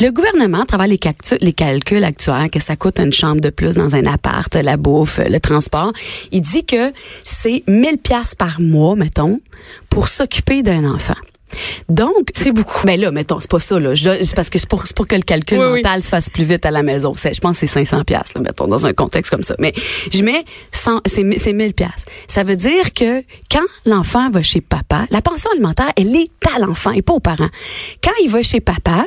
Le 0.00 0.10
gouvernement, 0.10 0.62
à 0.62 0.66
travers 0.66 0.86
les, 0.86 0.98
les 1.40 1.52
calculs 1.52 2.04
actuels, 2.04 2.50
que 2.50 2.60
ça 2.60 2.76
coûte 2.76 3.00
une 3.00 3.12
chambre 3.12 3.40
de 3.40 3.50
plus 3.50 3.74
dans 3.76 3.94
un 3.94 4.06
appart, 4.06 4.54
la 4.54 4.76
bouffe, 4.76 5.18
le 5.18 5.40
transport, 5.40 5.92
il 6.32 6.40
dit 6.40 6.64
que 6.64 6.92
c'est 7.24 7.62
1000 7.66 7.98
pièces 7.98 8.34
par 8.34 8.60
mois, 8.60 8.96
mettons, 8.96 9.40
pour 9.88 10.08
s'occuper 10.08 10.62
d'un 10.62 10.84
enfant. 10.84 11.14
Donc, 11.88 12.28
c'est 12.34 12.52
beaucoup. 12.52 12.80
Mais 12.86 12.96
là, 12.96 13.10
mettons, 13.10 13.40
c'est 13.40 13.50
pas 13.50 13.58
ça, 13.60 13.78
là. 13.80 13.94
Je- 13.94 14.22
C'est 14.22 14.34
parce 14.34 14.50
que 14.50 14.58
c'est 14.58 14.68
pour, 14.68 14.86
c'est 14.86 14.96
pour 14.96 15.06
que 15.06 15.16
le 15.16 15.22
calcul 15.22 15.58
Oui, 15.58 15.64
oui. 15.66 15.82
mental 15.82 16.02
se 16.02 16.08
fasse 16.08 16.28
plus 16.30 16.44
vite 16.44 16.64
à 16.66 16.70
la 16.70 16.82
maison. 16.82 17.14
C'est- 17.16 17.34
Je 17.34 17.40
pense 17.40 17.52
que 17.58 17.66
c'est 17.66 17.72
500 17.72 18.04
pièces, 18.04 18.34
mettons, 18.36 18.66
dans 18.66 18.86
un 18.86 18.92
contexte 18.92 19.30
comme 19.30 19.42
ça. 19.42 19.54
Mais 19.58 19.72
je 20.12 20.22
mets 20.22 20.44
100, 20.72 21.00
c'est, 21.06 21.24
c'est 21.38 21.52
1000 21.52 21.74
pièces. 21.74 22.04
Ça 22.28 22.44
veut 22.44 22.56
dire 22.56 22.92
que 22.94 23.22
quand 23.50 23.64
l'enfant 23.86 24.30
va 24.30 24.42
chez 24.42 24.60
papa, 24.60 25.06
la 25.10 25.22
pension 25.22 25.50
alimentaire, 25.52 25.90
elle 25.96 26.14
est 26.14 26.30
à 26.54 26.58
l'enfant 26.58 26.90
et 26.92 27.02
pas 27.02 27.12
aux 27.14 27.20
parents. 27.20 27.48
Quand 28.02 28.12
il 28.22 28.28
va 28.30 28.42
chez 28.42 28.60
papa, 28.60 29.06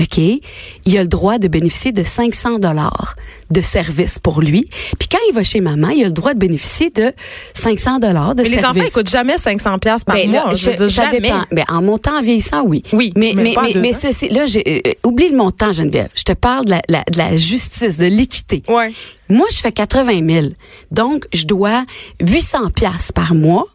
OK, 0.00 0.16
il 0.18 0.96
a 0.98 1.02
le 1.02 1.08
droit 1.08 1.38
de 1.38 1.48
bénéficier 1.48 1.92
de 1.92 2.02
500 2.02 2.58
dollars 2.60 3.14
de 3.50 3.60
service 3.60 4.18
pour 4.18 4.40
lui. 4.40 4.68
Puis 4.98 5.06
quand 5.10 5.18
il 5.28 5.34
va 5.34 5.42
chez 5.42 5.60
maman, 5.60 5.90
il 5.90 6.02
a 6.04 6.06
le 6.06 6.12
droit 6.12 6.32
de 6.32 6.38
bénéficier 6.38 6.88
de 6.88 7.12
500 7.52 7.98
dollars 7.98 8.34
de 8.34 8.42
Mais 8.42 8.48
les 8.48 8.58
service. 8.58 8.82
enfants, 8.82 8.88
ils 8.88 8.92
coûtent 8.94 9.10
jamais 9.10 9.36
500 9.36 9.78
pièces 9.78 10.04
par 10.04 10.16
Ben 10.16 10.30
mois. 10.30 10.44
là, 10.46 10.54
je 10.54 10.70
veux 10.70 10.76
dire, 10.76 10.90
ça 10.90 11.04
jamais. 11.04 11.20
dépend. 11.20 11.42
Ben, 11.52 11.64
en 11.68 11.82
montant, 11.82 12.16
en 12.18 12.22
vieillissant, 12.22 12.62
oui. 12.64 12.82
Oui, 12.94 13.12
mais 13.14 13.92
ceci, 13.92 14.30
là, 14.30 14.46
j'ai 14.46 14.82
euh, 14.86 14.92
oublie 15.04 15.28
le 15.28 15.36
montant, 15.36 15.72
Geneviève. 15.74 16.08
Je 16.14 16.22
te 16.22 16.32
parle 16.32 16.64
de 16.64 16.70
la, 16.70 16.82
la- 16.88 17.04
de 17.12 17.18
la 17.18 17.36
justice, 17.36 17.98
de 17.98 18.06
l'équité. 18.06 18.62
Ouais. 18.68 18.92
Moi, 19.28 19.46
je 19.52 19.58
fais 19.58 19.72
80 19.72 20.26
000. 20.26 20.46
Donc, 20.90 21.26
je 21.34 21.44
dois 21.44 21.84
800 22.22 22.70
pièces 22.70 23.12
par 23.12 23.34
mois. 23.34 23.66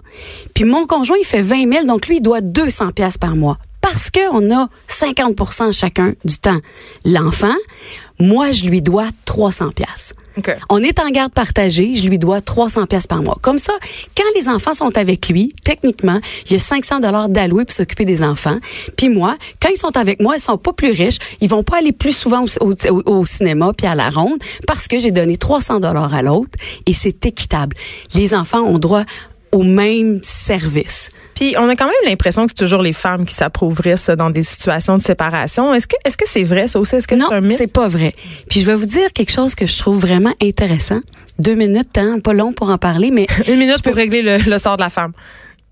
Puis 0.55 0.63
mon 0.63 0.87
conjoint, 0.87 1.17
il 1.21 1.25
fait 1.25 1.43
20 1.43 1.71
000. 1.71 1.85
Donc, 1.85 2.07
lui, 2.07 2.17
il 2.17 2.21
doit 2.21 2.41
200 2.41 2.89
pièces 2.91 3.19
par 3.19 3.35
mois. 3.35 3.59
Parce 3.89 4.11
qu'on 4.11 4.53
a 4.53 4.67
50% 4.89 5.71
chacun 5.71 6.13
du 6.25 6.37
temps. 6.37 6.59
L'enfant, 7.05 7.55
moi, 8.19 8.51
je 8.51 8.65
lui 8.65 8.81
dois 8.81 9.07
300 9.25 9.69
pièces. 9.71 10.13
On 10.69 10.83
est 10.83 10.99
en 10.99 11.09
garde 11.09 11.31
partagée, 11.31 11.95
je 11.95 12.07
lui 12.09 12.19
dois 12.19 12.41
300 12.41 12.85
pièces 12.85 13.07
par 13.07 13.23
mois. 13.23 13.37
Comme 13.41 13.57
ça, 13.57 13.71
quand 14.15 14.25
les 14.35 14.49
enfants 14.49 14.73
sont 14.73 14.95
avec 14.97 15.29
lui, 15.29 15.53
techniquement, 15.63 16.19
il 16.45 16.51
y 16.51 16.55
a 16.57 16.59
500 16.59 16.99
dollars 16.99 17.29
d'alloués 17.29 17.63
pour 17.63 17.73
s'occuper 17.73 18.03
des 18.03 18.21
enfants. 18.23 18.57
Puis 18.97 19.07
moi, 19.07 19.37
quand 19.61 19.69
ils 19.69 19.77
sont 19.77 19.95
avec 19.95 20.19
moi, 20.21 20.35
ils 20.35 20.41
sont 20.41 20.57
pas 20.57 20.73
plus 20.73 20.91
riches, 20.91 21.17
ils 21.39 21.49
vont 21.49 21.63
pas 21.63 21.77
aller 21.77 21.93
plus 21.93 22.15
souvent 22.15 22.43
au, 22.59 22.73
au- 22.73 23.03
au 23.19 23.25
cinéma 23.25 23.71
puis 23.75 23.87
à 23.87 23.95
la 23.95 24.09
ronde 24.09 24.37
parce 24.67 24.87
que 24.89 24.99
j'ai 24.99 25.11
donné 25.11 25.37
300 25.37 25.79
dollars 25.79 26.13
à 26.13 26.21
l'autre 26.21 26.51
et 26.85 26.93
c'est 26.93 27.25
équitable. 27.25 27.75
Les 28.13 28.35
enfants 28.35 28.61
ont 28.63 28.79
droit 28.79 29.05
au 29.51 29.63
même 29.63 30.19
service. 30.23 31.09
Puis 31.35 31.55
on 31.57 31.69
a 31.69 31.75
quand 31.75 31.85
même 31.85 31.93
l'impression 32.05 32.45
que 32.45 32.51
c'est 32.55 32.63
toujours 32.65 32.81
les 32.81 32.93
femmes 32.93 33.25
qui 33.25 33.33
s'approuvrissent 33.35 34.09
dans 34.09 34.29
des 34.29 34.43
situations 34.43 34.97
de 34.97 35.01
séparation. 35.03 35.73
Est-ce 35.73 35.87
que 35.87 35.95
est-ce 36.03 36.17
que 36.17 36.27
c'est 36.27 36.43
vrai 36.43 36.67
ça 36.67 36.79
aussi? 36.79 36.95
Est-ce 36.95 37.07
que 37.07 37.15
Non, 37.15 37.27
c'est 37.29 37.35
un 37.35 37.41
mythe? 37.41 37.57
c'est 37.57 37.71
pas 37.71 37.87
vrai. 37.87 38.13
Puis 38.49 38.61
je 38.61 38.65
vais 38.65 38.75
vous 38.75 38.85
dire 38.85 39.13
quelque 39.13 39.31
chose 39.31 39.53
que 39.55 39.65
je 39.65 39.77
trouve 39.77 39.99
vraiment 39.99 40.33
intéressant. 40.41 41.01
Deux 41.39 41.53
minutes, 41.55 41.97
hein, 41.97 42.19
pas 42.23 42.33
long 42.33 42.53
pour 42.53 42.69
en 42.71 42.77
parler, 42.79 43.11
mais 43.11 43.27
Une 43.47 43.57
minute 43.59 43.83
pour 43.83 43.93
régler 43.93 44.23
le, 44.23 44.37
le 44.49 44.57
sort 44.57 44.77
de 44.77 44.81
la 44.81 44.89
femme. 44.89 45.11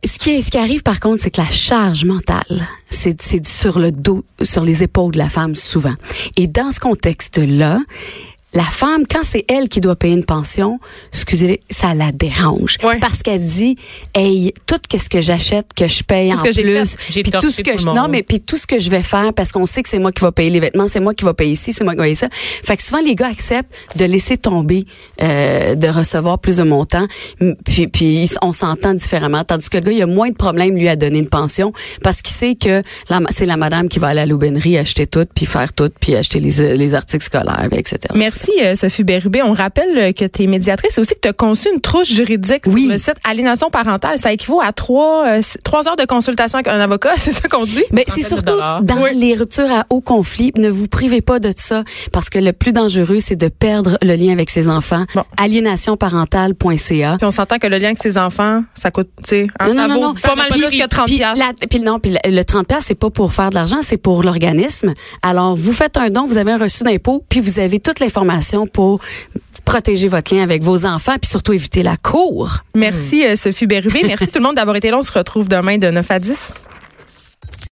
Ce 0.06 0.20
qui, 0.20 0.40
ce 0.44 0.52
qui 0.52 0.60
arrive 0.60 0.84
par 0.84 1.00
contre, 1.00 1.24
c'est 1.24 1.32
que 1.32 1.42
la 1.42 1.50
charge 1.50 2.06
mentale, 2.06 2.68
c'est 2.88 3.20
c'est 3.24 3.44
sur 3.48 3.80
le 3.80 3.92
dos, 3.92 4.24
sur 4.44 4.64
les 4.64 4.84
épaules 4.84 5.14
de 5.14 5.18
la 5.18 5.30
femme 5.30 5.56
souvent. 5.56 5.96
Et 6.38 6.46
dans 6.46 6.72
ce 6.72 6.80
contexte-là, 6.80 7.80
la 8.56 8.64
femme, 8.64 9.04
quand 9.10 9.24
c'est 9.24 9.46
elle 9.50 9.70
qui 9.70 9.82
doit 9.82 9.96
payer 9.96 10.14
une 10.16 10.26
pension, 10.26 10.80
excusez, 11.14 11.60
ça 11.70 11.94
la 11.94 12.12
dérange 12.12 12.78
Ouais. 12.84 13.00
parce 13.00 13.22
qu'elle 13.22 13.46
dit, 13.46 13.76
hey, 14.14 14.54
tout 14.66 14.78
ce 14.98 15.10
que 15.10 15.20
j'achète, 15.22 15.74
que 15.76 15.88
je 15.88 16.04
paye 16.04 16.32
Tout 16.32 16.40
en 16.40 16.46
ce 16.46 16.62
plus, 16.62 16.96
puis 17.22 17.32
tout 17.32 17.50
ce 17.50 17.62
que 17.62 17.72
tout 17.72 17.78
je, 17.80 17.86
non 17.86 18.08
mais 18.08 18.24
puis 18.24 18.40
tout 18.40 18.58
ce 18.58 18.66
que 18.66 18.80
je 18.80 18.90
vais 18.90 19.04
faire 19.04 19.34
parce 19.34 19.52
qu'on 19.52 19.66
sait 19.66 19.84
que 19.84 19.90
c'est 19.90 20.00
moi 20.00 20.12
qui 20.12 20.22
va 20.22 20.32
payer 20.32 20.50
les 20.50 20.60
vêtements, 20.60 20.88
c'est 20.88 21.00
moi 21.02 21.14
qui 21.14 21.26
va 21.26 21.34
payer 21.34 21.52
ici, 21.52 21.74
c'est 21.74 21.84
moi 21.84 21.94
qui 21.94 21.98
va 21.98 22.04
payer 22.04 22.16
ça. 22.16 22.28
Fait 22.64 22.78
que 22.78 22.84
souvent 22.84 23.02
les 23.02 23.14
gars 23.16 23.28
acceptent 23.28 23.74
de 23.98 24.06
laisser 24.06 24.38
tomber, 24.38 24.86
euh, 25.22 25.76
de 25.76 25.88
recevoir 25.88 26.40
plus 26.40 26.58
de 26.58 26.64
montants, 26.64 27.08
puis 27.66 27.88
puis 27.88 28.30
on 28.42 28.54
s'entend 28.54 28.94
différemment. 28.94 29.44
Tandis 29.44 29.70
que 29.70 29.78
le 29.78 29.84
gars 29.84 29.92
il 29.92 30.02
a 30.02 30.08
moins 30.08 30.30
de 30.30 30.36
problèmes 30.36 30.76
lui 30.76 30.88
à 30.88 30.96
donner 30.96 31.20
une 31.20 31.30
pension 31.30 31.74
parce 32.04 32.22
qu'il 32.22 32.36
sait 32.36 32.56
que 32.56 32.84
c'est 33.32 33.46
la 33.46 33.58
madame 33.58 33.90
qui 33.90 34.00
va 34.00 34.08
aller 34.08 34.22
à 34.22 34.26
l'aubainerie 34.26 34.78
acheter 34.78 35.08
tout, 35.08 35.26
puis 35.36 35.46
faire 35.46 35.74
tout, 35.74 35.90
puis 36.00 36.16
acheter 36.16 36.40
les, 36.40 36.76
les 36.76 36.96
articles 36.96 37.24
scolaires, 37.26 37.68
etc. 37.72 37.98
Merci 38.16 38.45
euh, 38.62 38.76
Sophie 38.76 39.04
Bérubé. 39.04 39.42
On 39.44 39.54
rappelle 39.54 39.98
euh, 39.98 40.12
que 40.12 40.26
tu 40.26 40.44
es 40.44 40.48
médiatrice 40.48 40.98
et 40.98 41.02
aussi 41.02 41.14
que 41.16 41.20
tu 41.22 41.28
as 41.30 41.34
conçu 41.34 41.70
une 41.74 41.82
trouche 41.82 42.08
juridique 42.12 42.64
Oui. 42.68 42.84
sur 42.84 42.92
le 42.94 42.98
site 42.98 43.16
Aliénation 43.24 43.70
parentale. 43.70 44.18
Ça 44.18 44.32
équivaut 44.34 44.62
à 44.62 44.72
trois, 44.72 45.26
euh, 45.28 45.42
trois 45.64 45.88
heures 45.88 45.96
de 45.96 46.06
consultation 46.06 46.58
avec 46.60 46.68
un 46.68 46.80
avocat, 46.80 47.12
c'est 47.18 47.32
ça 47.32 47.48
qu'on 47.48 47.66
dit? 47.66 47.84
Mais 47.92 48.06
c'est 48.08 48.22
surtout 48.22 48.54
dans 48.82 49.02
Oui. 49.02 49.10
les 49.16 49.34
ruptures 49.36 49.72
à 49.72 49.86
haut 49.90 50.02
conflit, 50.02 50.52
ne 50.58 50.70
vous 50.70 50.88
privez 50.88 51.22
pas 51.22 51.40
de 51.40 51.54
ça 51.56 51.84
parce 52.12 52.30
que 52.30 52.40
le 52.40 52.54
plus 52.54 52.72
dangereux 52.74 53.20
c'est 53.20 53.36
de 53.36 53.48
perdre 53.48 53.98
le 54.02 54.16
lien 54.16 54.32
avec 54.32 54.50
ses 54.50 54.68
enfants. 54.70 55.06
Bon. 55.16 55.24
Aliénationparentale.ca. 55.38 57.16
Puis 57.18 57.26
on 57.28 57.32
s'entend 57.32 57.58
que 57.58 57.68
le 57.68 57.78
lien 57.78 57.88
avec 57.88 58.02
ses 58.02 58.18
enfants, 58.18 58.64
ça 58.74 58.92
coûte, 58.92 59.10
tu 59.18 59.30
sais, 59.30 59.48
hein, 59.60 59.74
Non, 59.74 59.88
non, 59.88 60.02
non, 60.02 60.14
pas 60.16 60.36
mal 60.36 60.48
plus 60.50 60.62
que 60.62 60.88
30 60.88 61.06
puis 61.08 61.18
la- 61.20 61.34
puis 61.70 61.80
non, 61.80 62.00
puis 62.00 62.12
le, 62.24 62.32
le 62.32 62.44
30 62.44 62.68
piastres, 62.68 62.86
c'est 62.88 62.96
pas 62.96 63.10
pour 63.10 63.34
faire 63.34 63.50
de 63.50 63.56
l'argent, 63.56 63.80
c'est 63.82 63.98
pour 63.98 64.24
l'organisme. 64.24 64.94
Alors, 65.22 65.56
vous 65.56 65.74
faites 65.74 65.98
un 65.98 66.10
don, 66.10 66.26
vous 66.26 66.38
avez 66.38 66.52
un 66.52 66.58
reçu 66.58 66.84
d'impôt, 66.84 67.24
puis 67.30 67.40
vous 67.40 67.60
avez 67.60 67.80
toute 67.80 68.00
l'information 68.00 68.35
pour 68.66 69.02
protéger 69.66 70.08
votre 70.08 70.34
lien 70.34 70.44
avec 70.44 70.64
vos 70.64 70.86
enfants, 70.86 71.16
puis 71.20 71.30
surtout 71.30 71.54
éviter 71.54 71.84
la 71.84 71.98
cour. 71.98 72.60
Merci 72.76 73.26
euh, 73.26 73.36
Sophie 73.36 73.68
Bérubé. 73.68 74.04
Merci 74.06 74.28
tout 74.32 74.40
le 74.40 74.44
monde 74.44 74.56
d'avoir 74.56 74.76
été 74.76 74.92
là. 74.92 74.98
On 74.98 75.02
se 75.02 75.12
retrouve 75.12 75.48
demain 75.48 75.78
de 75.78 75.90
9 75.90 76.12
à 76.12 76.20
10. 76.20 76.54